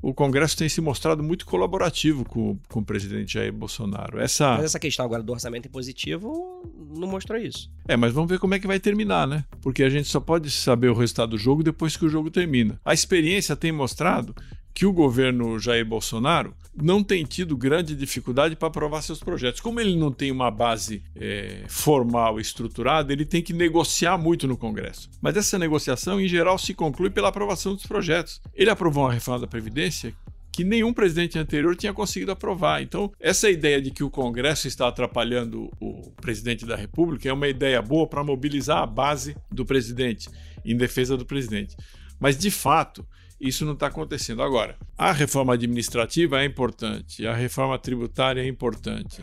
O 0.00 0.14
Congresso 0.14 0.56
tem 0.56 0.66
se 0.66 0.80
mostrado 0.80 1.22
muito 1.22 1.44
colaborativo 1.44 2.24
com, 2.24 2.58
com 2.66 2.80
o 2.80 2.84
presidente 2.84 3.34
Jair 3.34 3.52
Bolsonaro. 3.52 4.18
Essa... 4.18 4.56
Mas 4.56 4.64
essa 4.64 4.80
questão 4.80 5.04
agora 5.04 5.22
do 5.22 5.30
orçamento 5.30 5.68
impositivo 5.68 6.64
não 6.96 7.06
mostrou 7.06 7.38
isso. 7.38 7.70
É, 7.86 7.96
mas 7.96 8.14
vamos 8.14 8.30
ver 8.30 8.38
como 8.38 8.54
é 8.54 8.58
que 8.58 8.66
vai 8.66 8.80
terminar, 8.80 9.28
né? 9.28 9.44
Porque 9.60 9.82
a 9.82 9.90
gente 9.90 10.08
só 10.08 10.20
pode 10.20 10.50
saber 10.50 10.88
o 10.88 10.94
resultado 10.94 11.30
do 11.30 11.38
jogo 11.38 11.62
depois 11.62 11.94
que 11.94 12.06
o 12.06 12.08
jogo 12.08 12.30
termina. 12.30 12.80
A 12.82 12.94
experiência 12.94 13.54
tem 13.54 13.72
mostrado 13.72 14.34
que 14.72 14.86
o 14.86 14.92
governo 14.92 15.58
Jair 15.58 15.84
Bolsonaro 15.84 16.54
não 16.80 17.02
tem 17.02 17.24
tido 17.24 17.56
grande 17.56 17.94
dificuldade 17.94 18.54
para 18.54 18.68
aprovar 18.68 19.02
seus 19.02 19.20
projetos. 19.20 19.60
Como 19.60 19.80
ele 19.80 19.96
não 19.96 20.12
tem 20.12 20.30
uma 20.30 20.50
base 20.50 21.02
é, 21.14 21.64
formal 21.68 22.38
estruturada, 22.38 23.12
ele 23.12 23.24
tem 23.24 23.42
que 23.42 23.52
negociar 23.52 24.18
muito 24.18 24.46
no 24.46 24.56
Congresso. 24.56 25.08
Mas 25.20 25.36
essa 25.36 25.58
negociação, 25.58 26.20
em 26.20 26.28
geral, 26.28 26.58
se 26.58 26.74
conclui 26.74 27.10
pela 27.10 27.28
aprovação 27.28 27.74
dos 27.74 27.86
projetos. 27.86 28.40
Ele 28.54 28.70
aprovou 28.70 29.04
uma 29.04 29.12
reforma 29.12 29.40
da 29.40 29.46
Previdência 29.46 30.14
que 30.56 30.64
nenhum 30.64 30.90
presidente 30.90 31.38
anterior 31.38 31.76
tinha 31.76 31.92
conseguido 31.92 32.32
aprovar. 32.32 32.82
Então, 32.82 33.12
essa 33.20 33.50
ideia 33.50 33.80
de 33.80 33.90
que 33.90 34.02
o 34.02 34.08
Congresso 34.08 34.66
está 34.66 34.88
atrapalhando 34.88 35.70
o 35.78 36.10
presidente 36.12 36.64
da 36.64 36.74
República 36.74 37.28
é 37.28 37.32
uma 37.32 37.46
ideia 37.46 37.82
boa 37.82 38.06
para 38.06 38.24
mobilizar 38.24 38.78
a 38.78 38.86
base 38.86 39.36
do 39.52 39.66
presidente 39.66 40.30
em 40.64 40.74
defesa 40.74 41.14
do 41.14 41.26
presidente. 41.26 41.76
Mas, 42.18 42.38
de 42.38 42.50
fato, 42.50 43.06
isso 43.40 43.64
não 43.64 43.74
está 43.74 43.86
acontecendo. 43.88 44.42
Agora, 44.42 44.76
a 44.96 45.12
reforma 45.12 45.54
administrativa 45.54 46.42
é 46.42 46.44
importante, 46.44 47.26
a 47.26 47.34
reforma 47.34 47.78
tributária 47.78 48.40
é 48.40 48.46
importante, 48.46 49.22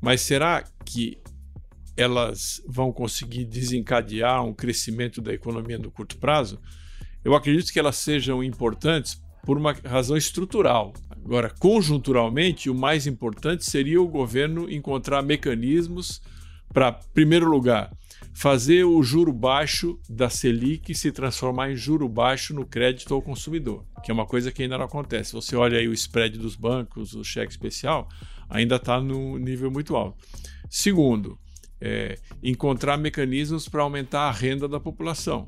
mas 0.00 0.20
será 0.20 0.64
que 0.84 1.18
elas 1.96 2.62
vão 2.66 2.92
conseguir 2.92 3.44
desencadear 3.44 4.44
um 4.44 4.52
crescimento 4.52 5.20
da 5.20 5.32
economia 5.32 5.78
no 5.78 5.90
curto 5.90 6.16
prazo? 6.18 6.58
Eu 7.24 7.34
acredito 7.34 7.72
que 7.72 7.78
elas 7.78 7.96
sejam 7.96 8.42
importantes 8.42 9.22
por 9.44 9.56
uma 9.56 9.72
razão 9.84 10.16
estrutural. 10.16 10.92
Agora, 11.10 11.48
conjunturalmente, 11.48 12.68
o 12.68 12.74
mais 12.74 13.06
importante 13.06 13.64
seria 13.64 14.00
o 14.00 14.08
governo 14.08 14.70
encontrar 14.70 15.22
mecanismos 15.22 16.20
para, 16.72 16.92
primeiro 16.92 17.48
lugar, 17.48 17.90
fazer 18.34 18.84
o 18.84 19.00
juro 19.02 19.32
baixo 19.32 19.98
da 20.08 20.28
Selic 20.28 20.92
se 20.94 21.12
transformar 21.12 21.70
em 21.70 21.76
juro 21.76 22.08
baixo 22.08 22.52
no 22.52 22.66
crédito 22.66 23.14
ao 23.14 23.22
consumidor, 23.22 23.86
que 24.02 24.10
é 24.10 24.14
uma 24.14 24.26
coisa 24.26 24.50
que 24.50 24.62
ainda 24.62 24.76
não 24.76 24.84
acontece. 24.84 25.32
Você 25.32 25.54
olha 25.54 25.78
aí 25.78 25.86
o 25.86 25.92
spread 25.92 26.36
dos 26.36 26.56
bancos, 26.56 27.14
o 27.14 27.22
cheque 27.22 27.52
especial, 27.52 28.08
ainda 28.50 28.76
está 28.76 29.00
no 29.00 29.38
nível 29.38 29.70
muito 29.70 29.94
alto. 29.94 30.18
Segundo, 30.68 31.38
é, 31.80 32.18
encontrar 32.42 32.96
mecanismos 32.96 33.68
para 33.68 33.82
aumentar 33.82 34.22
a 34.22 34.32
renda 34.32 34.66
da 34.66 34.80
população. 34.80 35.46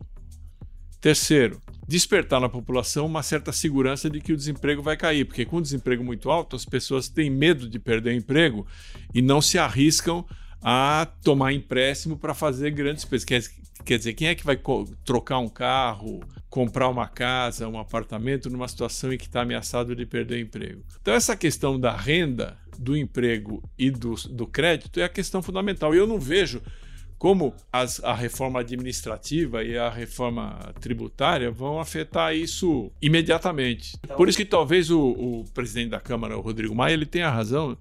Terceiro, 1.01 1.61
despertar 1.89 2.41
na 2.41 2.49
população 2.49 3.07
uma 3.07 3.23
certa 3.23 3.53
segurança 3.53 4.09
de 4.09 4.21
que 4.21 4.33
o 4.33 4.37
desemprego 4.37 4.81
vai 4.81 4.97
cair, 4.97 5.25
porque 5.25 5.45
com 5.45 5.57
o 5.57 5.63
desemprego 5.63 6.05
muito 6.05 6.31
alto, 6.31 6.55
as 6.55 6.65
pessoas 6.65 7.09
têm 7.09 7.31
medo 7.31 7.69
de 7.69 7.79
perder 7.79 8.11
o 8.11 8.17
emprego 8.17 8.67
e 9.13 9.21
não 9.21 9.43
se 9.43 9.59
arriscam 9.59 10.25
a 10.63 11.07
tomar 11.23 11.53
empréstimo 11.53 12.17
para 12.17 12.35
fazer 12.35 12.71
grandes 12.71 13.05
coisas. 13.05 13.25
Quer, 13.25 13.43
quer 13.85 13.99
dizer, 13.99 14.15
quem 14.15 14.29
é 14.29 14.35
que 14.35 14.45
vai 14.45 14.59
trocar 15.05 15.39
um 15.39 15.49
carro, 15.49 16.21
comprar 16.49 16.89
uma 16.89 17.07
casa, 17.07 17.69
um 17.69 17.79
apartamento 17.79 18.51
numa 18.51 18.69
situação 18.69 19.13
em 19.13 19.19
que 19.19 19.27
está 19.27 19.43
ameaçado 19.43 19.95
de 19.95 20.07
perder 20.07 20.37
o 20.37 20.41
emprego? 20.41 20.83
Então, 21.01 21.15
essa 21.15 21.37
questão 21.37 21.79
da 21.79 21.97
renda, 21.97 22.57
do 22.79 22.97
emprego 22.97 23.63
e 23.79 23.91
do, 23.91 24.15
do 24.31 24.47
crédito 24.47 25.01
é 25.01 25.05
a 25.05 25.09
questão 25.09 25.43
fundamental. 25.43 25.95
E 25.95 25.99
eu 25.99 26.07
não 26.07 26.19
vejo 26.19 26.61
como 27.19 27.55
as, 27.73 28.03
a 28.05 28.15
reforma 28.15 28.61
administrativa 28.61 29.65
e 29.65 29.77
a 29.77 29.89
reforma 29.89 30.59
tributária 30.81 31.51
vão 31.51 31.81
afetar 31.81 32.35
isso 32.35 32.91
imediatamente. 33.01 33.97
Por 34.17 34.29
isso 34.29 34.39
que 34.39 34.45
talvez 34.45 34.91
o, 34.91 35.01
o 35.01 35.45
presidente 35.55 35.91
da 35.91 36.01
Câmara, 36.01 36.37
o 36.37 36.41
Rodrigo 36.41 36.75
Maia, 36.75 36.93
ele 36.93 37.07
tenha 37.07 37.31
razão 37.31 37.77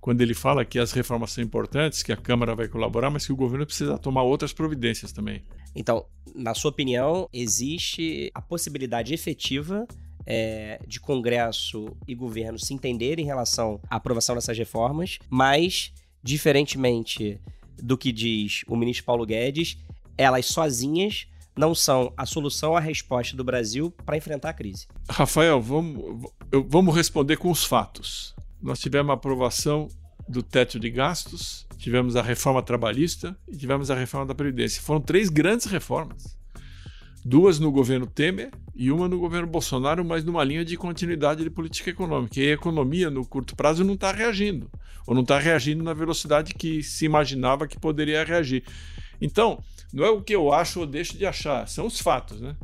quando 0.00 0.20
ele 0.20 0.34
fala 0.34 0.64
que 0.64 0.78
as 0.78 0.92
reformas 0.92 1.32
são 1.32 1.42
importantes, 1.42 2.02
que 2.02 2.12
a 2.12 2.16
Câmara 2.16 2.54
vai 2.54 2.68
colaborar, 2.68 3.10
mas 3.10 3.26
que 3.26 3.32
o 3.32 3.36
governo 3.36 3.66
precisa 3.66 3.98
tomar 3.98 4.22
outras 4.22 4.52
providências 4.52 5.12
também. 5.12 5.42
Então, 5.74 6.06
na 6.34 6.54
sua 6.54 6.70
opinião, 6.70 7.28
existe 7.32 8.30
a 8.34 8.40
possibilidade 8.40 9.12
efetiva 9.12 9.86
é, 10.24 10.80
de 10.86 11.00
Congresso 11.00 11.96
e 12.06 12.14
governo 12.14 12.58
se 12.58 12.74
entenderem 12.74 13.24
em 13.24 13.26
relação 13.26 13.80
à 13.88 13.96
aprovação 13.96 14.34
dessas 14.34 14.56
reformas, 14.56 15.18
mas, 15.28 15.92
diferentemente 16.22 17.40
do 17.82 17.96
que 17.96 18.12
diz 18.12 18.62
o 18.68 18.76
ministro 18.76 19.04
Paulo 19.04 19.24
Guedes, 19.24 19.78
elas 20.16 20.46
sozinhas 20.46 21.26
não 21.56 21.74
são 21.74 22.12
a 22.16 22.24
solução, 22.24 22.76
a 22.76 22.80
resposta 22.80 23.36
do 23.36 23.42
Brasil 23.42 23.90
para 24.04 24.16
enfrentar 24.16 24.50
a 24.50 24.52
crise. 24.52 24.86
Rafael, 25.08 25.60
vamos, 25.60 26.30
vamos 26.68 26.94
responder 26.94 27.36
com 27.36 27.50
os 27.50 27.64
fatos. 27.64 28.34
Nós 28.60 28.78
tivemos 28.78 29.10
a 29.10 29.14
aprovação 29.14 29.88
do 30.28 30.42
teto 30.42 30.78
de 30.78 30.90
gastos, 30.90 31.66
tivemos 31.78 32.16
a 32.16 32.22
reforma 32.22 32.62
trabalhista 32.62 33.36
e 33.48 33.56
tivemos 33.56 33.90
a 33.90 33.94
reforma 33.94 34.26
da 34.26 34.34
Previdência. 34.34 34.82
Foram 34.82 35.00
três 35.00 35.28
grandes 35.28 35.66
reformas. 35.66 36.36
Duas 37.24 37.58
no 37.58 37.70
governo 37.70 38.06
Temer 38.06 38.50
e 38.74 38.90
uma 38.90 39.08
no 39.08 39.18
governo 39.18 39.46
Bolsonaro, 39.46 40.04
mas 40.04 40.24
numa 40.24 40.44
linha 40.44 40.64
de 40.64 40.76
continuidade 40.76 41.42
de 41.42 41.50
política 41.50 41.90
econômica. 41.90 42.40
E 42.40 42.50
a 42.50 42.54
economia, 42.54 43.10
no 43.10 43.24
curto 43.24 43.56
prazo, 43.56 43.84
não 43.84 43.94
está 43.94 44.12
reagindo, 44.12 44.70
ou 45.06 45.14
não 45.14 45.22
está 45.22 45.38
reagindo 45.38 45.82
na 45.82 45.92
velocidade 45.92 46.54
que 46.54 46.82
se 46.82 47.04
imaginava 47.04 47.66
que 47.66 47.78
poderia 47.78 48.24
reagir. 48.24 48.62
Então, 49.20 49.62
não 49.92 50.04
é 50.04 50.10
o 50.10 50.22
que 50.22 50.34
eu 50.34 50.52
acho 50.52 50.80
ou 50.80 50.86
deixo 50.86 51.16
de 51.16 51.26
achar, 51.26 51.66
são 51.68 51.86
os 51.86 52.00
fatos, 52.00 52.40
né? 52.40 52.56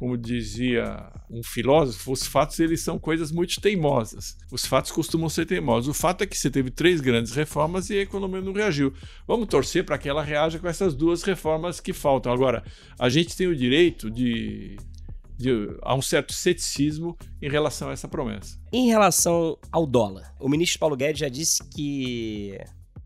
Como 0.00 0.16
dizia 0.16 1.12
um 1.28 1.42
filósofo, 1.42 2.12
os 2.12 2.26
fatos 2.26 2.58
eles 2.58 2.80
são 2.80 2.98
coisas 2.98 3.30
muito 3.30 3.60
teimosas. 3.60 4.34
Os 4.50 4.64
fatos 4.64 4.90
costumam 4.90 5.28
ser 5.28 5.44
teimosos. 5.44 5.90
O 5.90 5.92
fato 5.92 6.24
é 6.24 6.26
que 6.26 6.38
você 6.38 6.50
teve 6.50 6.70
três 6.70 7.02
grandes 7.02 7.34
reformas 7.34 7.90
e 7.90 7.98
a 7.98 8.00
economia 8.00 8.40
não 8.40 8.54
reagiu. 8.54 8.94
Vamos 9.28 9.46
torcer 9.46 9.84
para 9.84 9.98
que 9.98 10.08
ela 10.08 10.22
reaja 10.22 10.58
com 10.58 10.66
essas 10.66 10.94
duas 10.94 11.22
reformas 11.22 11.80
que 11.80 11.92
faltam. 11.92 12.32
Agora, 12.32 12.64
a 12.98 13.10
gente 13.10 13.36
tem 13.36 13.46
o 13.46 13.54
direito 13.54 14.10
de, 14.10 14.78
de 15.36 15.68
a 15.82 15.94
um 15.94 16.00
certo 16.00 16.32
ceticismo 16.32 17.14
em 17.42 17.50
relação 17.50 17.90
a 17.90 17.92
essa 17.92 18.08
promessa. 18.08 18.58
Em 18.72 18.86
relação 18.86 19.58
ao 19.70 19.84
dólar, 19.86 20.34
o 20.40 20.48
ministro 20.48 20.80
Paulo 20.80 20.96
Guedes 20.96 21.20
já 21.20 21.28
disse 21.28 21.62
que 21.74 22.56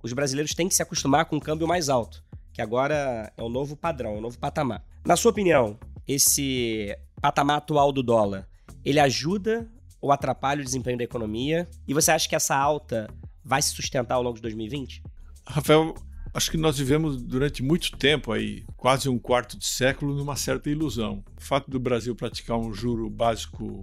os 0.01 0.13
brasileiros 0.13 0.55
têm 0.55 0.69
que 0.69 0.77
se 0.77 0.83
acostumar 0.85 1.25
com 1.25 1.35
um 1.35 1.41
câmbio 1.41 1.67
mais 1.67 1.89
alto, 1.89 2.23
que 2.53 2.63
agora 2.63 3.33
é 3.37 3.43
o 3.43 3.49
novo 3.49 3.77
padrão, 3.77 4.17
o 4.17 4.21
novo 4.21 4.39
patamar. 4.39 4.85
Na 5.05 5.17
sua 5.17 5.33
opinião, 5.33 5.77
esse 6.07 6.97
patamar 7.21 7.59
atual 7.59 7.93
do 7.93 8.03
dólar, 8.03 8.49
ele 8.85 9.01
ajuda 9.01 9.69
ou 10.01 10.13
atrapalha 10.13 10.61
o 10.61 10.65
desempenho 10.65 10.99
da 10.99 11.05
economia? 11.05 11.69
E 11.89 11.95
você 11.95 12.11
acha 12.11 12.29
que 12.29 12.37
essa 12.37 12.57
alta 12.57 13.09
vai 13.43 13.63
se 13.63 13.71
sustentar 13.75 14.17
ao 14.17 14.23
longo 14.23 14.37
de 14.37 14.43
2020? 14.43 15.03
Rafael, 15.47 15.95
acho 16.33 16.51
que 16.51 16.57
nós 16.57 16.79
vivemos 16.79 17.21
durante 17.23 17.63
muito 17.63 17.97
tempo 17.97 18.33
aí, 18.33 18.65
quase 18.77 19.09
um 19.09 19.19
quarto 19.19 19.59
de 19.59 19.67
século, 19.67 20.15
numa 20.15 20.37
certa 20.37 20.69
ilusão. 20.69 21.25
O 21.39 21.41
fato 21.41 21.71
do 21.71 21.81
Brasil 21.81 22.15
praticar 22.15 22.59
um 22.59 22.73
juro 22.73 23.09
básico 23.09 23.83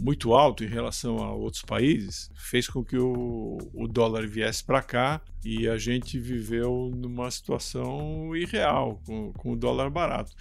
muito 0.00 0.34
alto 0.34 0.62
em 0.62 0.68
relação 0.68 1.18
a 1.18 1.32
outros 1.32 1.62
países 1.62 2.30
fez 2.36 2.68
com 2.68 2.84
que 2.84 2.98
o, 2.98 3.56
o 3.72 3.88
dólar 3.88 4.26
viesse 4.26 4.62
para 4.62 4.82
cá 4.82 5.20
e 5.44 5.68
a 5.68 5.78
gente 5.78 6.18
viveu 6.18 6.90
numa 6.94 7.30
situação 7.30 8.34
irreal, 8.36 9.00
com, 9.06 9.32
com 9.32 9.52
o 9.52 9.56
dólar 9.56 9.90
barato. 9.90 10.32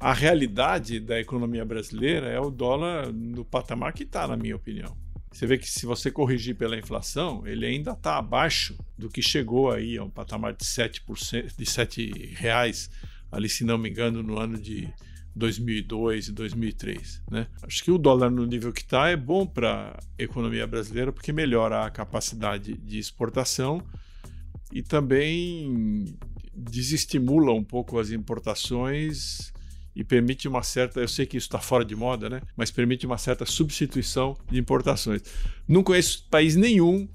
A 0.00 0.14
realidade 0.14 0.98
da 0.98 1.20
economia 1.20 1.62
brasileira 1.62 2.26
é 2.26 2.40
o 2.40 2.50
dólar 2.50 3.12
no 3.12 3.44
patamar 3.44 3.92
que 3.92 4.04
está, 4.04 4.26
na 4.26 4.34
minha 4.34 4.56
opinião. 4.56 4.96
Você 5.30 5.46
vê 5.46 5.58
que 5.58 5.70
se 5.70 5.84
você 5.84 6.10
corrigir 6.10 6.56
pela 6.56 6.74
inflação, 6.74 7.46
ele 7.46 7.66
ainda 7.66 7.90
está 7.90 8.16
abaixo 8.16 8.78
do 8.96 9.10
que 9.10 9.20
chegou 9.20 9.70
aí 9.70 9.98
a 9.98 10.02
um 10.02 10.08
patamar 10.08 10.54
de 10.54 10.64
7%, 10.64 11.54
de 11.54 11.66
7 11.66 12.34
reais, 12.34 12.90
ali 13.30 13.46
se 13.46 13.62
não 13.62 13.76
me 13.76 13.90
engano, 13.90 14.22
no 14.22 14.38
ano 14.38 14.56
de 14.56 14.88
2002 15.36 16.28
e 16.28 16.32
2003. 16.32 17.22
Né? 17.30 17.46
Acho 17.62 17.84
que 17.84 17.90
o 17.90 17.98
dólar 17.98 18.30
no 18.30 18.46
nível 18.46 18.72
que 18.72 18.80
está 18.80 19.10
é 19.10 19.16
bom 19.16 19.46
para 19.46 19.98
a 20.18 20.22
economia 20.22 20.66
brasileira 20.66 21.12
porque 21.12 21.30
melhora 21.30 21.84
a 21.84 21.90
capacidade 21.90 22.72
de 22.72 22.98
exportação 22.98 23.82
e 24.72 24.82
também 24.82 26.16
desestimula 26.56 27.52
um 27.52 27.62
pouco 27.62 27.98
as 27.98 28.10
importações 28.10 29.52
e 30.00 30.04
permite 30.04 30.48
uma 30.48 30.62
certa, 30.62 30.98
eu 30.98 31.06
sei 31.06 31.26
que 31.26 31.36
isso 31.36 31.46
está 31.46 31.58
fora 31.58 31.84
de 31.84 31.94
moda, 31.94 32.30
né? 32.30 32.40
Mas 32.56 32.70
permite 32.70 33.04
uma 33.04 33.18
certa 33.18 33.44
substituição 33.44 34.34
de 34.50 34.58
importações. 34.58 35.20
Não 35.68 35.82
conheço 35.82 36.26
país 36.30 36.56
nenhum 36.56 37.06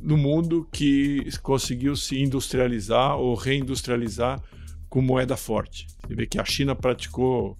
no 0.00 0.16
mundo 0.16 0.66
que 0.72 1.28
conseguiu 1.42 1.94
se 1.94 2.18
industrializar 2.18 3.18
ou 3.18 3.34
reindustrializar 3.34 4.42
com 4.88 5.02
moeda 5.02 5.36
forte. 5.36 5.86
Você 6.06 6.14
vê 6.14 6.26
que 6.26 6.40
a 6.40 6.44
China 6.46 6.74
praticou 6.74 7.58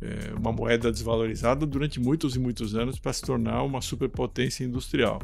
é, 0.00 0.32
uma 0.38 0.52
moeda 0.52 0.92
desvalorizada 0.92 1.66
durante 1.66 1.98
muitos 1.98 2.36
e 2.36 2.38
muitos 2.38 2.76
anos 2.76 3.00
para 3.00 3.12
se 3.12 3.22
tornar 3.22 3.64
uma 3.64 3.80
superpotência 3.80 4.62
industrial. 4.62 5.20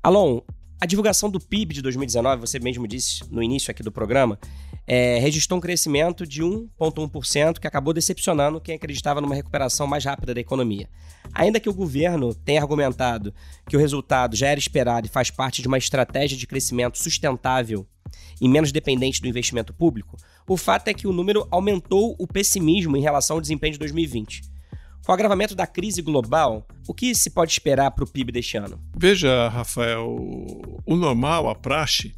Alon, 0.00 0.42
a 0.82 0.84
divulgação 0.84 1.30
do 1.30 1.38
PIB 1.38 1.74
de 1.74 1.80
2019, 1.80 2.40
você 2.40 2.58
mesmo 2.58 2.88
disse 2.88 3.22
no 3.30 3.40
início 3.40 3.70
aqui 3.70 3.84
do 3.84 3.92
programa, 3.92 4.36
é, 4.84 5.16
registrou 5.20 5.58
um 5.58 5.60
crescimento 5.60 6.26
de 6.26 6.42
1,1%, 6.42 7.60
que 7.60 7.68
acabou 7.68 7.94
decepcionando 7.94 8.60
quem 8.60 8.74
acreditava 8.74 9.20
numa 9.20 9.36
recuperação 9.36 9.86
mais 9.86 10.04
rápida 10.04 10.34
da 10.34 10.40
economia. 10.40 10.88
Ainda 11.32 11.60
que 11.60 11.68
o 11.68 11.72
governo 11.72 12.34
tenha 12.34 12.60
argumentado 12.60 13.32
que 13.68 13.76
o 13.76 13.78
resultado 13.78 14.34
já 14.34 14.48
era 14.48 14.58
esperado 14.58 15.06
e 15.06 15.08
faz 15.08 15.30
parte 15.30 15.62
de 15.62 15.68
uma 15.68 15.78
estratégia 15.78 16.36
de 16.36 16.48
crescimento 16.48 16.98
sustentável 16.98 17.86
e 18.40 18.48
menos 18.48 18.72
dependente 18.72 19.22
do 19.22 19.28
investimento 19.28 19.72
público, 19.72 20.16
o 20.48 20.56
fato 20.56 20.88
é 20.88 20.94
que 20.94 21.06
o 21.06 21.12
número 21.12 21.46
aumentou 21.48 22.16
o 22.18 22.26
pessimismo 22.26 22.96
em 22.96 23.02
relação 23.02 23.36
ao 23.36 23.40
desempenho 23.40 23.74
de 23.74 23.78
2020. 23.78 24.51
Com 25.04 25.10
o 25.10 25.14
agravamento 25.14 25.54
da 25.54 25.66
crise 25.66 26.00
global, 26.00 26.66
o 26.86 26.94
que 26.94 27.12
se 27.14 27.30
pode 27.30 27.50
esperar 27.50 27.90
para 27.90 28.04
o 28.04 28.06
PIB 28.06 28.30
deste 28.30 28.56
ano? 28.56 28.80
Veja, 28.96 29.48
Rafael, 29.48 30.06
o 30.86 30.96
normal, 30.96 31.50
a 31.50 31.54
praxe, 31.56 32.14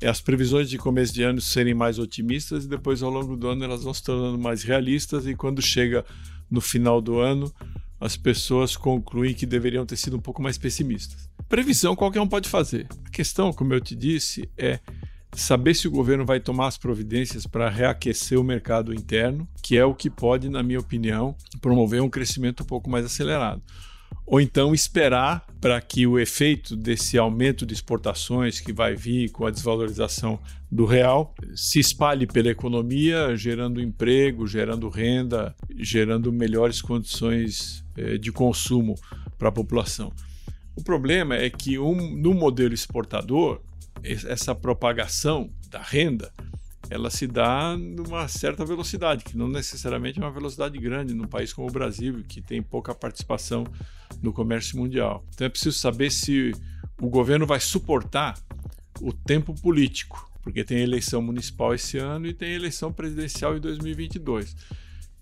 é 0.00 0.08
as 0.08 0.20
previsões 0.20 0.70
de 0.70 0.78
começo 0.78 1.12
de 1.12 1.22
ano 1.22 1.40
serem 1.40 1.74
mais 1.74 1.98
otimistas 1.98 2.64
e 2.64 2.68
depois 2.68 3.02
ao 3.02 3.10
longo 3.10 3.36
do 3.36 3.48
ano 3.48 3.64
elas 3.64 3.82
vão 3.82 3.92
se 3.92 4.02
tornando 4.02 4.38
mais 4.38 4.62
realistas 4.62 5.26
e 5.26 5.34
quando 5.34 5.60
chega 5.60 6.04
no 6.50 6.60
final 6.60 7.00
do 7.00 7.18
ano 7.18 7.52
as 8.00 8.16
pessoas 8.16 8.76
concluem 8.76 9.34
que 9.34 9.44
deveriam 9.44 9.84
ter 9.84 9.96
sido 9.96 10.16
um 10.16 10.20
pouco 10.20 10.40
mais 10.40 10.56
pessimistas. 10.56 11.28
Previsão 11.48 11.94
qualquer 11.94 12.20
um 12.20 12.28
pode 12.28 12.48
fazer. 12.48 12.86
A 13.04 13.10
questão, 13.10 13.52
como 13.52 13.74
eu 13.74 13.80
te 13.80 13.94
disse, 13.94 14.48
é 14.56 14.78
saber 15.34 15.74
se 15.74 15.86
o 15.86 15.90
governo 15.90 16.24
vai 16.24 16.40
tomar 16.40 16.66
as 16.66 16.78
providências 16.78 17.46
para 17.46 17.68
reaquecer 17.68 18.38
o 18.38 18.44
mercado 18.44 18.92
interno, 18.92 19.48
que 19.62 19.76
é 19.76 19.84
o 19.84 19.94
que 19.94 20.10
pode, 20.10 20.48
na 20.48 20.62
minha 20.62 20.80
opinião, 20.80 21.34
promover 21.60 22.02
um 22.02 22.10
crescimento 22.10 22.62
um 22.62 22.66
pouco 22.66 22.90
mais 22.90 23.04
acelerado 23.04 23.62
ou 24.30 24.40
então 24.40 24.72
esperar 24.72 25.44
para 25.60 25.80
que 25.80 26.06
o 26.06 26.16
efeito 26.16 26.76
desse 26.76 27.18
aumento 27.18 27.66
de 27.66 27.74
exportações 27.74 28.60
que 28.60 28.72
vai 28.72 28.94
vir 28.94 29.30
com 29.30 29.44
a 29.44 29.50
desvalorização 29.50 30.38
do 30.70 30.84
real 30.84 31.34
se 31.54 31.80
espalhe 31.80 32.28
pela 32.28 32.48
economia, 32.48 33.36
gerando 33.36 33.80
emprego, 33.80 34.46
gerando 34.46 34.88
renda, 34.88 35.54
gerando 35.76 36.32
melhores 36.32 36.80
condições 36.80 37.84
eh, 37.96 38.18
de 38.18 38.30
consumo 38.30 38.94
para 39.36 39.48
a 39.48 39.52
população. 39.52 40.12
O 40.76 40.84
problema 40.84 41.34
é 41.34 41.50
que 41.50 41.76
um, 41.78 42.16
no 42.16 42.32
modelo 42.32 42.72
exportador, 42.72 43.60
essa 44.02 44.54
propagação 44.54 45.52
da 45.68 45.80
renda 45.80 46.32
ela 46.90 47.08
se 47.08 47.28
dá 47.28 47.76
numa 47.76 48.26
certa 48.26 48.64
velocidade, 48.64 49.22
que 49.22 49.38
não 49.38 49.48
necessariamente 49.48 50.18
é 50.18 50.22
uma 50.22 50.30
velocidade 50.30 50.76
grande 50.76 51.14
num 51.14 51.28
país 51.28 51.52
como 51.52 51.68
o 51.68 51.72
Brasil, 51.72 52.24
que 52.28 52.42
tem 52.42 52.60
pouca 52.60 52.92
participação 52.92 53.64
no 54.20 54.32
comércio 54.32 54.76
mundial. 54.76 55.24
Então 55.32 55.46
é 55.46 55.50
preciso 55.50 55.78
saber 55.78 56.10
se 56.10 56.50
o 57.00 57.08
governo 57.08 57.46
vai 57.46 57.60
suportar 57.60 58.36
o 59.00 59.12
tempo 59.12 59.54
político, 59.54 60.28
porque 60.42 60.64
tem 60.64 60.78
eleição 60.78 61.22
municipal 61.22 61.72
esse 61.72 61.96
ano 61.96 62.26
e 62.26 62.34
tem 62.34 62.54
eleição 62.54 62.92
presidencial 62.92 63.56
em 63.56 63.60
2022. 63.60 64.56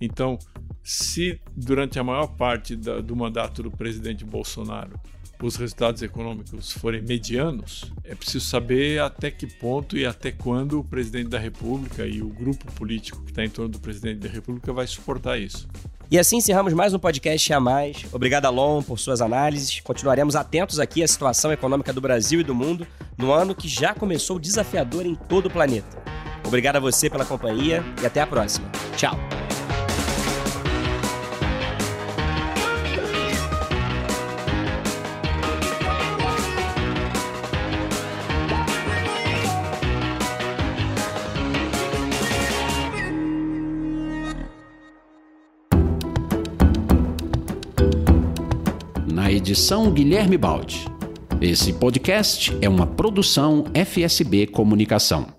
Então, 0.01 0.39
se 0.83 1.39
durante 1.55 1.99
a 1.99 2.05
maior 2.05 2.29
parte 2.29 2.77
da, 2.77 3.01
do 3.01 3.15
mandato 3.15 3.63
do 3.63 3.71
presidente 3.71 4.25
Bolsonaro 4.25 4.99
os 5.47 5.57
resultados 5.57 6.03
econômicos 6.03 6.73
forem 6.73 7.01
medianos, 7.03 7.93
é 8.05 8.15
preciso 8.15 8.45
saber 8.45 9.01
até 9.01 9.31
que 9.31 9.47
ponto 9.47 9.97
e 9.97 10.05
até 10.05 10.33
quando 10.33 10.81
o 10.81 10.85
presidente 10.85 11.29
da 11.29 11.39
República 11.39 12.07
e 12.07 12.21
o 12.23 12.29
grupo 12.29 12.71
político 12.73 13.23
que 13.23 13.31
está 13.31 13.45
em 13.45 13.51
torno 13.51 13.71
do 13.71 13.81
presidente 13.81 14.19
da 14.19 14.29
República 14.29 14.73
vai 14.73 14.87
suportar 14.87 15.39
isso. 15.39 15.69
E 16.11 16.19
assim 16.19 16.39
encerramos 16.39 16.73
mais 16.73 16.95
um 16.95 16.99
podcast 16.99 17.53
a 17.53 17.61
mais. 17.61 18.07
Obrigado, 18.13 18.47
Alon, 18.47 18.83
por 18.83 18.99
suas 18.99 19.21
análises. 19.21 19.81
Continuaremos 19.81 20.35
atentos 20.35 20.81
aqui 20.81 21.03
à 21.03 21.09
situação 21.09 21.53
econômica 21.53 21.93
do 21.93 22.01
Brasil 22.01 22.41
e 22.41 22.45
do 22.45 22.55
mundo 22.55 22.87
no 23.17 23.31
ano 23.31 23.55
que 23.55 23.69
já 23.69 23.95
começou 23.95 24.39
desafiador 24.39 25.05
em 25.05 25.15
todo 25.15 25.47
o 25.47 25.51
planeta. 25.51 26.03
Obrigado 26.47 26.77
a 26.77 26.81
você 26.81 27.11
pela 27.11 27.27
companhia 27.27 27.85
e 28.03 28.07
até 28.07 28.23
a 28.23 28.27
próxima. 28.27 28.71
Tchau. 28.97 29.28
Edição 49.49 49.91
Guilherme 49.91 50.37
Baldi. 50.37 50.85
Esse 51.41 51.73
podcast 51.73 52.55
é 52.61 52.69
uma 52.69 52.87
produção 52.87 53.65
FSB 53.73 54.47
Comunicação. 54.47 55.38